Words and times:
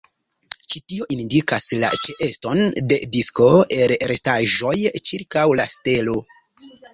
Ĉi 0.73 0.79
tio 0.93 1.05
indikas 1.15 1.67
la 1.83 1.91
ĉeeston 2.05 2.61
de 2.93 2.97
disko 3.17 3.51
el 3.77 3.93
restaĵoj 4.13 4.75
ĉirkaŭ 5.11 5.45
la 5.61 5.69
stelo. 5.77 6.19